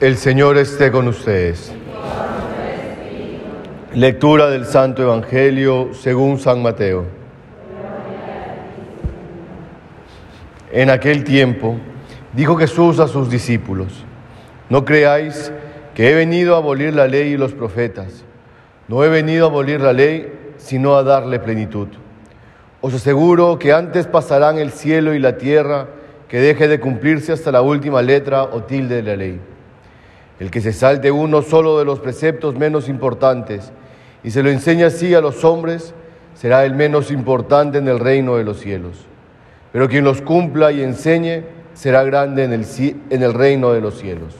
El 0.00 0.16
Señor 0.16 0.56
esté 0.56 0.90
con 0.90 1.08
ustedes. 1.08 1.70
Lectura 3.92 4.48
del 4.48 4.64
Santo 4.64 5.02
Evangelio 5.02 5.90
según 5.92 6.38
San 6.38 6.62
Mateo. 6.62 7.04
En 10.72 10.88
aquel 10.88 11.22
tiempo 11.22 11.76
dijo 12.32 12.56
Jesús 12.56 12.98
a 12.98 13.08
sus 13.08 13.28
discípulos, 13.28 14.06
no 14.70 14.86
creáis 14.86 15.52
que 15.94 16.10
he 16.10 16.14
venido 16.14 16.54
a 16.54 16.58
abolir 16.60 16.94
la 16.94 17.06
ley 17.06 17.34
y 17.34 17.36
los 17.36 17.52
profetas. 17.52 18.24
No 18.88 19.04
he 19.04 19.10
venido 19.10 19.44
a 19.44 19.50
abolir 19.50 19.82
la 19.82 19.92
ley, 19.92 20.32
sino 20.56 20.96
a 20.96 21.02
darle 21.02 21.40
plenitud. 21.40 21.88
Os 22.80 22.94
aseguro 22.94 23.58
que 23.58 23.74
antes 23.74 24.06
pasarán 24.06 24.56
el 24.56 24.70
cielo 24.70 25.12
y 25.12 25.18
la 25.18 25.36
tierra 25.36 25.88
que 26.26 26.40
deje 26.40 26.68
de 26.68 26.80
cumplirse 26.80 27.34
hasta 27.34 27.52
la 27.52 27.60
última 27.60 28.00
letra 28.00 28.44
o 28.44 28.62
tilde 28.62 28.96
de 28.96 29.02
la 29.02 29.16
ley. 29.16 29.40
El 30.40 30.50
que 30.50 30.60
se 30.62 30.72
salte 30.72 31.10
uno 31.10 31.42
solo 31.42 31.78
de 31.78 31.84
los 31.84 32.00
preceptos 32.00 32.56
menos 32.56 32.88
importantes 32.88 33.70
y 34.24 34.30
se 34.30 34.42
lo 34.42 34.48
enseña 34.48 34.86
así 34.86 35.14
a 35.14 35.20
los 35.20 35.44
hombres, 35.44 35.92
será 36.34 36.64
el 36.64 36.74
menos 36.74 37.10
importante 37.10 37.76
en 37.76 37.88
el 37.88 38.00
reino 38.00 38.36
de 38.36 38.44
los 38.44 38.58
cielos. 38.58 39.04
Pero 39.70 39.86
quien 39.88 40.02
los 40.02 40.22
cumpla 40.22 40.72
y 40.72 40.82
enseñe, 40.82 41.44
será 41.74 42.04
grande 42.04 42.44
en 42.44 42.54
el, 42.54 42.64
en 43.10 43.22
el 43.22 43.34
reino 43.34 43.72
de 43.72 43.82
los 43.82 43.98
cielos. 43.98 44.34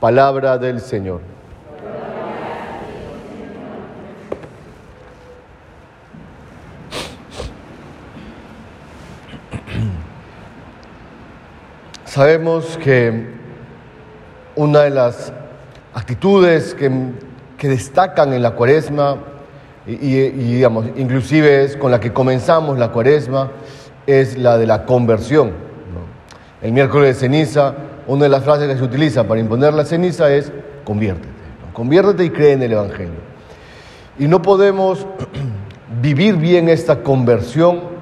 Palabra 0.00 0.58
del 0.58 0.80
Señor. 0.80 1.22
Sabemos 12.04 12.78
que 12.82 13.35
una 14.56 14.80
de 14.82 14.90
las 14.90 15.32
actitudes 15.94 16.74
que, 16.74 16.90
destacan 17.68 18.32
en 18.32 18.42
la 18.42 18.52
cuaresma, 18.52 19.18
y, 19.86 20.28
digamos, 20.28 20.86
inclusive 20.96 21.64
es 21.64 21.76
con 21.76 21.90
la 21.90 22.00
que 22.00 22.12
comenzamos 22.12 22.78
la 22.78 22.90
cuaresma, 22.90 23.50
es 24.06 24.36
la 24.36 24.58
de 24.58 24.66
la 24.66 24.84
conversión. 24.84 25.52
El 26.62 26.72
miércoles 26.72 27.14
de 27.14 27.20
ceniza, 27.20 27.74
una 28.06 28.24
de 28.24 28.28
las 28.28 28.44
frases 28.44 28.68
que 28.68 28.76
se 28.76 28.82
utiliza 28.82 29.24
para 29.24 29.40
imponer 29.40 29.74
la 29.74 29.84
ceniza 29.84 30.32
es 30.32 30.52
conviértete. 30.84 31.28
Conviértete 31.72 32.24
y 32.24 32.30
cree 32.30 32.52
en 32.52 32.62
el 32.62 32.72
Evangelio. 32.72 33.20
Y 34.18 34.26
no 34.28 34.40
podemos 34.42 35.06
vivir 36.00 36.36
bien 36.36 36.68
esta 36.68 37.02
conversión 37.02 37.96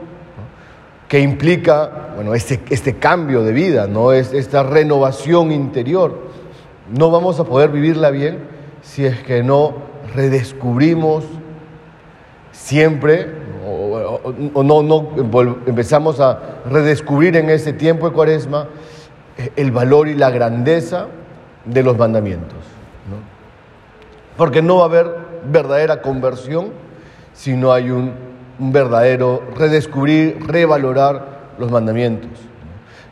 que 1.08 1.20
implica 1.20 2.12
bueno, 2.14 2.34
este, 2.34 2.60
este 2.70 2.94
cambio 2.94 3.42
de 3.42 3.52
vida, 3.52 3.86
¿no? 3.86 4.12
es 4.12 4.32
esta 4.32 4.62
renovación 4.62 5.52
interior. 5.52 6.33
No 6.90 7.10
vamos 7.10 7.40
a 7.40 7.44
poder 7.44 7.70
vivirla 7.70 8.10
bien 8.10 8.38
si 8.82 9.04
es 9.06 9.20
que 9.22 9.42
no 9.42 9.74
redescubrimos 10.14 11.24
siempre 12.52 13.28
o, 13.66 14.62
no, 14.62 14.82
no 14.82 15.08
empezamos 15.66 16.20
a 16.20 16.60
redescubrir 16.70 17.36
en 17.36 17.48
ese 17.48 17.72
tiempo 17.72 18.08
de 18.08 18.14
cuaresma 18.14 18.68
eh, 19.38 19.50
el 19.56 19.70
valor 19.70 20.08
y 20.08 20.14
la 20.14 20.30
grandeza 20.30 21.06
de 21.64 21.82
los 21.82 21.96
mandamientos. 21.96 22.58
Porque 24.36 24.62
no 24.62 24.76
va 24.78 24.82
a 24.82 24.86
haber 24.86 25.16
verdadera 25.50 26.02
conversión 26.02 26.72
si 27.32 27.56
no 27.56 27.72
hay 27.72 27.90
un 27.90 28.12
un 28.58 28.72
verdadero 28.72 29.42
redescubrir, 29.56 30.46
revalorar 30.46 31.54
los 31.58 31.70
mandamientos. 31.70 32.30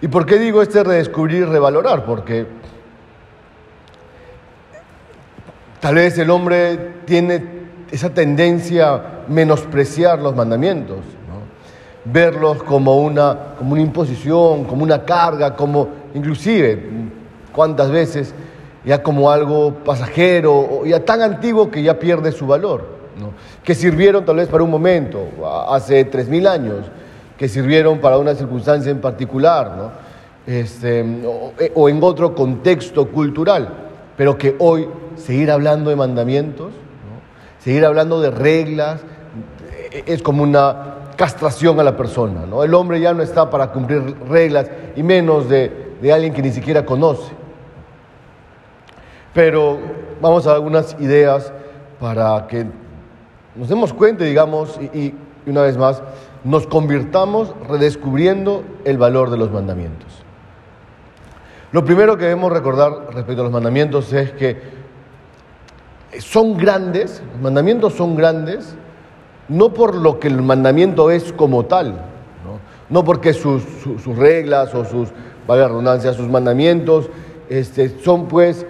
¿Y 0.01 0.09
por 0.09 0.27
qué 0.27 0.39
digo 0.39 0.63
este 0.63 0.83
redescubrir, 0.83 1.49
revalorar? 1.49 2.05
Porque 2.05 2.47
tal 5.83 5.97
vez 5.97 6.17
el 6.17 6.31
hombre 6.31 6.95
tiene 7.05 7.45
esa 7.91 8.09
tendencia 8.09 8.95
a 8.95 9.03
menospreciar 9.29 10.19
los 10.21 10.35
mandamientos, 10.35 11.01
verlos 12.07 12.63
como 12.63 13.03
una, 13.03 13.55
como 13.59 13.73
una 13.73 13.83
imposición, 13.83 14.65
como 14.65 14.83
una 14.83 15.05
carga, 15.05 15.55
como 15.55 15.89
inclusive, 16.15 16.83
cuántas 17.53 17.91
veces, 17.91 18.35
ya 18.83 19.03
como 19.03 19.31
algo 19.31 19.75
pasajero, 19.85 20.87
ya 20.87 21.05
tan 21.05 21.21
antiguo 21.21 21.71
que 21.71 21.83
ya 21.83 21.99
pierde 21.99 22.33
su 22.33 22.47
valor 22.47 23.03
que 23.63 23.75
sirvieron 23.75 24.25
tal 24.25 24.37
vez 24.37 24.49
para 24.49 24.65
un 24.65 24.71
momento, 24.71 25.29
hace 25.69 26.11
3.000 26.11 26.49
años, 26.49 26.87
que 27.37 27.49
sirvieron 27.49 27.99
para 27.99 28.19
una 28.19 28.35
circunstancia 28.35 28.91
en 28.91 29.01
particular, 29.01 29.93
este, 30.47 31.05
o, 31.75 31.89
en 31.89 32.03
otro 32.03 32.35
contexto 32.35 33.07
cultural, 33.09 33.82
pero 34.17 34.37
que 34.39 34.57
hoy 34.59 34.89
seguir 35.17 35.51
hablando 35.51 35.91
de 35.91 35.97
mandamientos, 35.97 36.73
seguir 37.59 37.85
hablando 37.85 38.21
de 38.21 38.31
reglas, 38.31 39.03
es 40.07 40.23
como 40.23 40.43
una 40.43 40.95
castración 41.17 41.79
a 41.79 41.83
la 41.83 41.97
persona. 41.97 42.47
¿no? 42.47 42.65
El 42.65 42.75
hombre 42.75 43.01
ya 43.01 43.13
no 43.15 43.23
está 43.23 43.51
para 43.51 43.73
cumplir 43.73 44.17
reglas 44.29 44.71
y 44.97 45.03
menos 45.03 45.49
de, 45.49 45.95
de 46.01 46.13
alguien 46.13 46.33
que 46.33 46.43
ni 46.43 46.51
siquiera 46.51 46.85
conoce. 46.85 47.33
Pero 49.33 49.79
vamos 50.21 50.47
a 50.47 50.55
algunas 50.55 50.97
ideas 51.01 51.53
para 51.99 52.47
que 52.47 52.67
nos 53.55 53.69
demos 53.69 53.93
cuenta, 53.93 54.25
digamos, 54.25 54.79
y, 54.93 55.15
una 55.47 55.63
vez 55.63 55.77
más, 55.77 56.03
nos 56.45 56.67
convirtamos 56.67 57.55
redescubriendo 57.69 58.63
el 58.85 58.99
valor 58.99 59.31
de 59.31 59.37
los 59.37 59.51
mandamientos. 59.51 60.23
Lo 61.73 61.85
primero 61.85 62.19
que 62.19 62.25
debemos 62.25 62.53
recordar 62.53 63.09
respecto 63.15 63.41
a 63.41 63.45
los 63.45 63.53
mandamientos 63.53 64.13
es 64.13 64.33
que 64.33 64.61
son 66.19 66.59
grandes, 66.59 67.23
los 67.33 67.41
mandamientos 67.41 67.95
son 67.95 68.15
grandes, 68.15 68.75
no 69.49 69.73
por 69.73 69.95
lo 69.95 70.21
que 70.21 70.29
el 70.29 70.43
mandamiento 70.43 71.11
es 71.11 71.33
como 71.33 71.65
tal, 71.65 72.05
no, 72.91 73.05
porque 73.05 73.33
sus, 73.33 73.65
reglas 74.19 74.75
o 74.75 74.85
sus, 74.85 75.09
valga 75.47 75.63
la 75.63 75.69
redundancia, 75.69 76.13
sus 76.13 76.29
mandamientos 76.29 77.09
este, 77.49 77.89
son 78.01 78.29
pues 78.29 78.67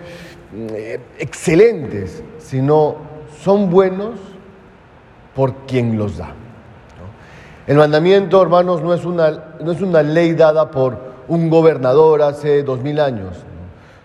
eh, 0.54 1.00
excelentes, 1.18 2.22
sino 2.38 2.96
son 3.42 3.68
buenos 3.68 4.20
por 5.34 5.54
quien 5.66 5.98
los 5.98 6.18
da. 6.18 6.34
El 7.66 7.78
mandamiento, 7.78 8.40
hermanos, 8.40 8.80
no 8.80 8.94
es, 8.94 9.04
una, 9.04 9.30
no 9.60 9.72
es 9.72 9.80
una 9.80 10.02
ley 10.02 10.34
dada 10.34 10.70
por 10.70 11.11
un 11.32 11.48
gobernador 11.48 12.20
hace 12.20 12.62
dos 12.62 12.82
mil 12.82 13.00
años. 13.00 13.38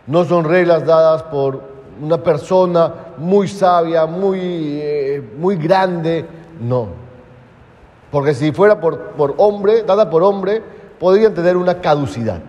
No 0.05 0.23
son 0.23 0.45
reglas 0.45 0.85
dadas 0.85 1.23
por 1.23 1.61
una 2.01 2.23
persona 2.23 2.93
muy 3.17 3.49
sabia, 3.49 4.05
muy, 4.05 4.39
eh, 4.41 5.21
muy 5.37 5.57
grande. 5.57 6.25
No. 6.61 6.87
Porque 8.11 8.33
si 8.33 8.53
fuera 8.53 8.79
por, 8.79 9.11
por 9.11 9.35
hombre, 9.39 9.83
dada 9.83 10.09
por 10.09 10.23
hombre, 10.23 10.63
podrían 10.97 11.33
tener 11.33 11.57
una 11.57 11.81
caducidad. 11.81 12.39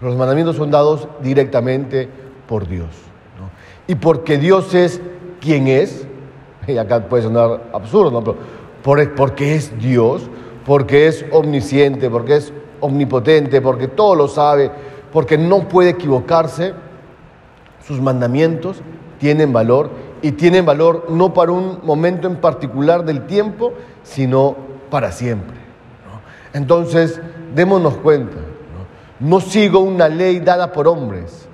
los 0.00 0.16
mandamientos 0.16 0.56
son 0.56 0.70
dados 0.70 1.06
directamente 1.20 2.08
por 2.48 2.66
Dios. 2.66 2.88
Y 3.86 3.96
porque 3.96 4.38
Dios 4.38 4.72
es 4.72 5.02
quien 5.42 5.68
es, 5.68 6.06
y 6.66 6.78
acá 6.78 7.06
puede 7.06 7.24
sonar 7.24 7.64
absurdo, 7.74 8.10
¿no? 8.10 8.24
Pero 8.24 9.14
porque 9.14 9.56
es 9.56 9.78
Dios, 9.78 10.22
porque 10.64 11.06
es 11.06 11.26
omnisciente, 11.32 12.08
porque 12.08 12.36
es 12.36 12.52
omnipotente, 12.84 13.60
porque 13.60 13.88
todo 13.88 14.14
lo 14.14 14.28
sabe, 14.28 14.70
porque 15.12 15.38
no 15.38 15.68
puede 15.68 15.90
equivocarse, 15.90 16.74
sus 17.86 18.00
mandamientos 18.00 18.80
tienen 19.18 19.52
valor 19.52 19.90
y 20.22 20.32
tienen 20.32 20.64
valor 20.64 21.06
no 21.08 21.34
para 21.34 21.52
un 21.52 21.80
momento 21.82 22.26
en 22.26 22.36
particular 22.36 23.04
del 23.04 23.26
tiempo, 23.26 23.72
sino 24.02 24.56
para 24.90 25.12
siempre. 25.12 25.56
Entonces, 26.52 27.20
démonos 27.54 27.96
cuenta, 27.96 28.36
¿no? 29.20 29.40
sigo 29.40 29.80
una 29.80 30.08
ley 30.08 30.40
dada 30.40 30.72
por 30.72 30.88
hombres, 30.88 31.48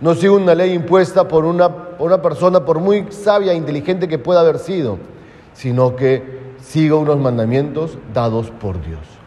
no 0.00 0.14
sigo 0.14 0.36
una 0.36 0.54
ley 0.54 0.72
impuesta 0.72 1.28
por 1.28 1.44
una, 1.44 2.22
persona, 2.22 2.64
por 2.64 2.78
muy 2.80 3.06
sabia 3.10 3.52
e 3.52 3.56
inteligente 3.56 4.08
que 4.08 4.18
pueda 4.18 4.40
haber 4.40 4.58
sido, 4.58 4.98
sino 5.52 5.94
que 5.94 6.54
sigo 6.58 6.98
unos 6.98 7.18
mandamientos 7.18 7.98
dados 8.14 8.50
por 8.50 8.80
Dios. 8.80 9.19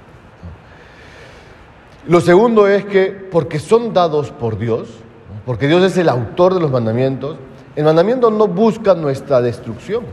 Lo 2.05 2.19
segundo 2.19 2.67
es 2.67 2.83
que 2.83 3.11
porque 3.11 3.59
son 3.59 3.93
dados 3.93 4.31
por 4.31 4.57
Dios, 4.57 4.89
porque 5.45 5.67
Dios 5.67 5.83
es 5.83 5.97
el 5.97 6.09
autor 6.09 6.53
de 6.53 6.59
los 6.59 6.69
mandamientos, 6.69 7.37
el 7.77 7.85
mandamiento 7.85 8.29
no 8.29 8.47
busca 8.47 8.93
nuestra 8.93 9.41
destrucción. 9.41 10.03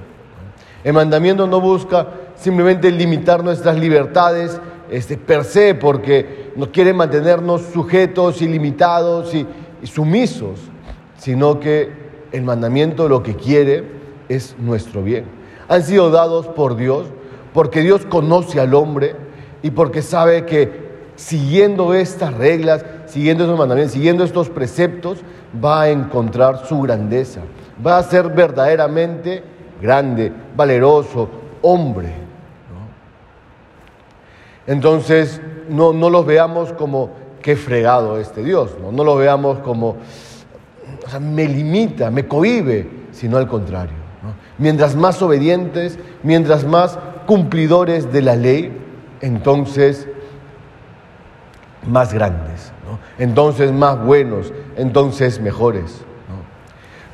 El 0.85 0.93
mandamiento 0.93 1.49
no 1.49 1.61
busca 1.61 2.07
simplemente 2.37 2.93
limitar 2.93 3.43
nuestras 3.43 3.77
libertades 3.77 4.61
este, 4.89 5.17
per 5.17 5.45
se, 5.45 5.75
porque 5.75 6.53
nos 6.55 6.69
quiere 6.69 6.95
mantenernos 6.95 7.63
sujetos 7.73 8.41
y 8.41 8.47
limitados 8.47 9.35
y 9.35 9.47
sumisos, 9.83 10.61
sino 11.19 11.59
que 11.59 11.93
el 12.31 12.43
mandamiento 12.43 13.09
lo 13.09 13.23
que 13.23 13.35
quiere 13.35 13.85
es 14.29 14.55
nuestro 14.61 15.03
bien. 15.03 15.25
Han 15.69 15.83
sido 15.83 16.11
dados 16.11 16.47
por 16.47 16.77
Dios 16.77 17.07
porque 17.53 17.81
Dios 17.81 18.07
conoce 18.07 18.61
al 18.61 18.75
hombre 18.75 19.17
y 19.63 19.73
porque 19.73 20.03
sabe 20.03 20.47
que 20.47 20.90
siguiendo 21.21 21.93
estas 21.93 22.33
reglas, 22.33 22.83
siguiendo 23.05 23.45
esos 23.45 23.59
mandamientos, 23.59 23.93
siguiendo 23.93 24.25
estos 24.25 24.49
preceptos, 24.49 25.19
va 25.63 25.83
a 25.83 25.91
encontrar 25.91 26.67
su 26.67 26.81
grandeza, 26.81 27.43
va 27.85 27.99
a 27.99 28.03
ser 28.03 28.31
verdaderamente 28.31 29.45
grande, 29.83 30.33
valeroso, 30.57 31.29
hombre. 31.61 32.15
Entonces, 34.67 35.43
no, 35.69 35.93
no 35.93 36.09
los 36.09 36.25
veamos 36.25 36.73
como 36.73 37.11
qué 37.43 37.55
fregado 37.55 38.19
este 38.19 38.43
Dios, 38.43 38.77
no, 38.81 38.91
no 38.91 39.05
lo 39.05 39.17
veamos 39.17 39.59
como, 39.59 39.97
me 41.21 41.47
limita, 41.47 42.11
me 42.11 42.27
cohibe, 42.27 42.89
sino 43.13 43.37
al 43.37 43.47
contrario. 43.47 44.01
Mientras 44.57 44.97
más 44.97 45.21
obedientes, 45.21 45.99
mientras 46.23 46.65
más 46.65 46.99
cumplidores 47.27 48.11
de 48.11 48.23
la 48.23 48.37
ley, 48.37 48.73
entonces 49.21 50.09
más 51.87 52.13
grandes, 52.13 52.73
entonces 53.19 53.73
más 53.73 54.05
buenos, 54.05 54.53
entonces 54.77 55.41
mejores. 55.41 56.03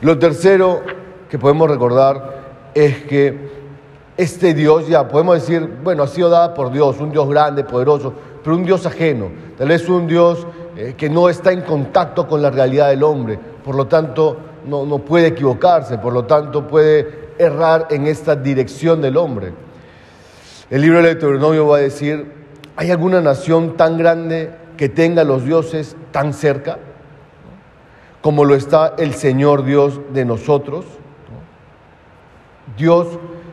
Lo 0.00 0.18
tercero 0.18 0.82
que 1.30 1.38
podemos 1.38 1.70
recordar 1.70 2.70
es 2.74 3.04
que 3.04 3.56
este 4.16 4.54
Dios 4.54 4.88
ya 4.88 5.08
podemos 5.08 5.36
decir, 5.36 5.78
bueno, 5.82 6.02
ha 6.02 6.08
sido 6.08 6.28
dada 6.28 6.54
por 6.54 6.70
Dios, 6.70 6.98
un 7.00 7.10
Dios 7.10 7.28
grande, 7.28 7.64
poderoso, 7.64 8.12
pero 8.42 8.56
un 8.56 8.64
Dios 8.64 8.86
ajeno, 8.86 9.30
tal 9.56 9.68
vez 9.68 9.88
un 9.88 10.06
Dios 10.06 10.46
eh, 10.76 10.94
que 10.96 11.08
no 11.08 11.28
está 11.28 11.52
en 11.52 11.62
contacto 11.62 12.26
con 12.26 12.42
la 12.42 12.50
realidad 12.50 12.88
del 12.88 13.02
hombre, 13.02 13.38
por 13.64 13.74
lo 13.74 13.86
tanto 13.86 14.36
no, 14.66 14.84
no 14.84 14.98
puede 14.98 15.28
equivocarse, 15.28 15.98
por 15.98 16.12
lo 16.12 16.24
tanto 16.24 16.66
puede 16.66 17.30
errar 17.38 17.88
en 17.90 18.06
esta 18.06 18.36
dirección 18.36 19.00
del 19.00 19.16
hombre. 19.16 19.52
El 20.70 20.80
libro 20.80 20.98
del 20.98 21.06
Deuteronomio 21.18 21.66
va 21.68 21.78
a 21.78 21.80
decir, 21.80 22.45
¿hay 22.76 22.90
alguna 22.90 23.20
nación 23.20 23.76
tan 23.76 23.98
grande 23.98 24.50
que 24.76 24.88
tenga 24.88 25.24
los 25.24 25.44
dioses 25.44 25.96
tan 26.12 26.32
cerca 26.32 26.78
como 28.20 28.44
lo 28.44 28.54
está 28.54 28.94
el 28.98 29.14
Señor 29.14 29.64
Dios 29.64 30.00
de 30.12 30.24
nosotros? 30.24 30.84
Dios 32.76 33.06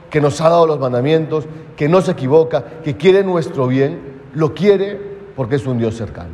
que 0.09 0.21
nos 0.21 0.39
ha 0.41 0.49
dado 0.49 0.67
los 0.67 0.79
mandamientos, 0.79 1.45
que 1.75 1.89
no 1.89 2.01
se 2.01 2.11
equivoca, 2.11 2.63
que 2.83 2.97
quiere 2.97 3.23
nuestro 3.23 3.67
bien, 3.67 4.21
lo 4.33 4.53
quiere 4.53 4.99
porque 5.35 5.55
es 5.55 5.65
un 5.65 5.77
Dios 5.77 5.95
cercano, 5.95 6.29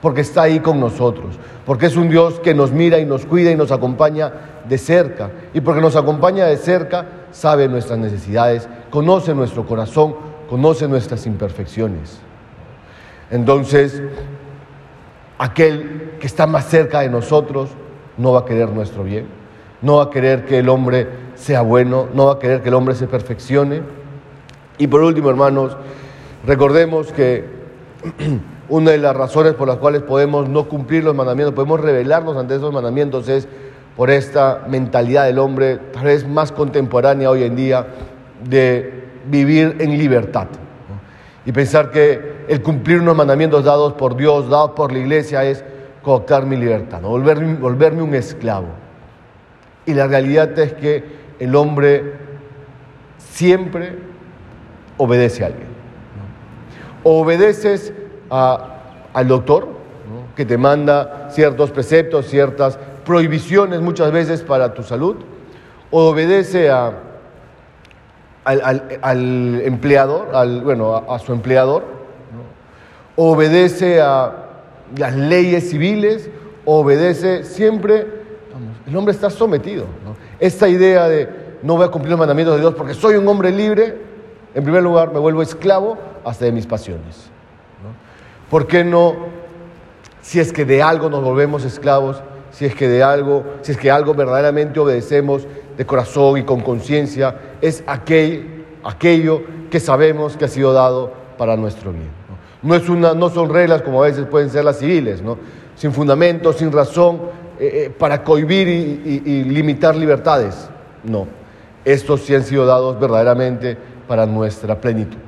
porque 0.00 0.22
está 0.22 0.42
ahí 0.42 0.60
con 0.60 0.80
nosotros, 0.80 1.36
porque 1.64 1.86
es 1.86 1.96
un 1.96 2.08
Dios 2.08 2.40
que 2.40 2.54
nos 2.54 2.72
mira 2.72 2.98
y 2.98 3.04
nos 3.04 3.26
cuida 3.26 3.50
y 3.50 3.56
nos 3.56 3.70
acompaña 3.70 4.32
de 4.68 4.78
cerca, 4.78 5.30
y 5.52 5.60
porque 5.60 5.80
nos 5.80 5.94
acompaña 5.94 6.46
de 6.46 6.56
cerca, 6.56 7.06
sabe 7.30 7.68
nuestras 7.68 7.98
necesidades, 7.98 8.68
conoce 8.90 9.34
nuestro 9.34 9.64
corazón, 9.66 10.16
conoce 10.48 10.88
nuestras 10.88 11.26
imperfecciones. 11.26 12.20
Entonces, 13.30 14.02
aquel 15.38 16.12
que 16.20 16.26
está 16.26 16.46
más 16.46 16.66
cerca 16.68 17.00
de 17.00 17.08
nosotros 17.08 17.70
no 18.16 18.32
va 18.32 18.40
a 18.40 18.44
querer 18.44 18.70
nuestro 18.70 19.04
bien, 19.04 19.26
no 19.82 19.96
va 19.96 20.04
a 20.04 20.10
querer 20.10 20.44
que 20.44 20.58
el 20.58 20.68
hombre 20.68 21.08
sea 21.34 21.62
bueno, 21.62 22.08
no 22.14 22.26
va 22.26 22.34
a 22.34 22.38
querer 22.38 22.62
que 22.62 22.68
el 22.68 22.74
hombre 22.74 22.94
se 22.94 23.06
perfeccione. 23.06 23.82
Y 24.78 24.86
por 24.86 25.02
último, 25.02 25.30
hermanos, 25.30 25.76
recordemos 26.46 27.12
que 27.12 27.44
una 28.68 28.92
de 28.92 28.98
las 28.98 29.16
razones 29.16 29.54
por 29.54 29.68
las 29.68 29.76
cuales 29.78 30.02
podemos 30.02 30.48
no 30.48 30.68
cumplir 30.68 31.04
los 31.04 31.14
mandamientos, 31.14 31.54
podemos 31.54 31.80
rebelarnos 31.80 32.36
ante 32.36 32.56
esos 32.56 32.72
mandamientos 32.72 33.28
es 33.28 33.48
por 33.96 34.10
esta 34.10 34.64
mentalidad 34.68 35.26
del 35.26 35.38
hombre, 35.38 35.76
tal 35.92 36.04
vez 36.04 36.26
más 36.26 36.50
contemporánea 36.50 37.30
hoy 37.30 37.44
en 37.44 37.54
día, 37.54 37.86
de 38.48 39.04
vivir 39.26 39.76
en 39.80 39.98
libertad. 39.98 40.48
Y 41.46 41.52
pensar 41.52 41.90
que 41.90 42.44
el 42.48 42.62
cumplir 42.62 43.00
unos 43.00 43.16
mandamientos 43.16 43.64
dados 43.64 43.92
por 43.94 44.16
Dios, 44.16 44.48
dados 44.48 44.70
por 44.70 44.92
la 44.92 44.98
iglesia, 44.98 45.44
es 45.44 45.64
cooptar 46.02 46.46
mi 46.46 46.56
libertad, 46.56 47.00
¿no? 47.00 47.08
volverme, 47.08 47.54
volverme 47.54 48.02
un 48.02 48.14
esclavo. 48.14 48.68
Y 49.86 49.94
la 49.94 50.06
realidad 50.06 50.58
es 50.58 50.72
que 50.74 51.04
el 51.38 51.54
hombre 51.54 52.14
siempre 53.18 53.98
obedece 54.96 55.44
a 55.44 55.48
alguien. 55.48 55.68
O 57.02 57.20
obedeces 57.20 57.92
al 58.30 59.28
doctor, 59.28 59.68
que 60.34 60.44
te 60.44 60.58
manda 60.58 61.28
ciertos 61.30 61.70
preceptos, 61.70 62.26
ciertas 62.26 62.78
prohibiciones 63.04 63.80
muchas 63.80 64.10
veces 64.10 64.42
para 64.42 64.74
tu 64.74 64.82
salud, 64.82 65.16
o 65.90 66.08
obedece 66.08 66.70
a, 66.70 66.92
al, 68.44 69.60
empleador, 69.64 70.34
al, 70.34 70.60
bueno, 70.62 70.96
a, 71.08 71.18
su 71.18 71.32
empleador, 71.32 71.84
obedece 73.16 74.00
a 74.00 74.32
las 74.96 75.14
leyes 75.16 75.70
civiles, 75.70 76.30
obedece 76.64 77.44
siempre, 77.44 78.06
el 78.86 78.96
hombre 78.96 79.12
está 79.12 79.30
sometido. 79.30 79.86
Esta 80.38 80.68
idea 80.68 81.08
de 81.08 81.44
no 81.62 81.76
voy 81.76 81.86
a 81.86 81.90
cumplir 81.90 82.10
los 82.10 82.18
mandamientos 82.18 82.56
de 82.56 82.60
Dios 82.60 82.74
porque 82.74 82.94
soy 82.94 83.16
un 83.16 83.26
hombre 83.26 83.50
libre, 83.50 83.98
en 84.54 84.62
primer 84.62 84.82
lugar 84.82 85.12
me 85.12 85.18
vuelvo 85.18 85.42
esclavo 85.42 85.96
hasta 86.24 86.44
de 86.44 86.52
mis 86.52 86.66
pasiones. 86.66 87.30
¿Por 88.50 88.66
qué 88.66 88.84
no, 88.84 89.16
si 90.20 90.40
es 90.40 90.52
que 90.52 90.64
de 90.64 90.82
algo 90.82 91.08
nos 91.08 91.24
volvemos 91.24 91.64
esclavos, 91.64 92.22
si 92.50 92.66
es 92.66 92.74
que 92.74 92.88
de 92.88 93.02
algo, 93.02 93.44
si 93.62 93.72
es 93.72 93.78
que 93.78 93.90
algo 93.90 94.14
verdaderamente 94.14 94.78
obedecemos 94.78 95.46
de 95.76 95.86
corazón 95.86 96.38
y 96.38 96.42
con 96.42 96.60
conciencia, 96.60 97.36
es 97.60 97.82
aquel, 97.86 98.64
aquello 98.84 99.42
que 99.70 99.80
sabemos 99.80 100.36
que 100.36 100.44
ha 100.44 100.48
sido 100.48 100.72
dado 100.72 101.12
para 101.36 101.56
nuestro 101.56 101.92
bien. 101.92 102.10
No, 102.62 102.74
es 102.74 102.88
una, 102.88 103.14
no 103.14 103.28
son 103.28 103.50
reglas 103.50 103.82
como 103.82 104.02
a 104.02 104.06
veces 104.06 104.26
pueden 104.26 104.50
ser 104.50 104.64
las 104.64 104.78
civiles, 104.78 105.20
¿no? 105.20 105.38
sin 105.74 105.92
fundamento, 105.92 106.52
sin 106.52 106.72
razón, 106.72 107.20
eh, 107.58 107.86
eh, 107.86 107.90
para 107.90 108.22
cohibir 108.22 108.68
y, 108.68 109.22
y 109.24 109.44
limitar 109.44 109.96
libertades. 109.96 110.68
No, 111.02 111.26
estos 111.84 112.22
sí 112.22 112.34
han 112.34 112.44
sido 112.44 112.64
dados 112.64 112.98
verdaderamente 112.98 113.76
para 114.06 114.26
nuestra 114.26 114.80
plenitud. 114.80 115.18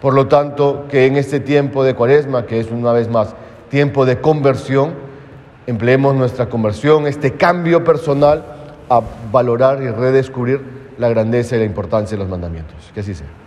Por 0.00 0.14
lo 0.14 0.28
tanto, 0.28 0.84
que 0.88 1.06
en 1.06 1.16
este 1.16 1.40
tiempo 1.40 1.82
de 1.82 1.94
cuaresma, 1.94 2.46
que 2.46 2.60
es 2.60 2.70
una 2.70 2.92
vez 2.92 3.08
más 3.08 3.34
tiempo 3.70 4.04
de 4.04 4.20
conversión, 4.20 4.94
empleemos 5.66 6.14
nuestra 6.14 6.48
conversión, 6.48 7.06
este 7.06 7.32
cambio 7.32 7.82
personal, 7.82 8.44
a 8.88 9.02
valorar 9.32 9.82
y 9.82 9.90
redescubrir 9.90 10.60
la 10.98 11.08
grandeza 11.08 11.56
y 11.56 11.60
la 11.60 11.64
importancia 11.64 12.16
de 12.16 12.22
los 12.22 12.30
mandamientos. 12.30 12.76
Que 12.94 13.00
así 13.00 13.14
sea. 13.14 13.45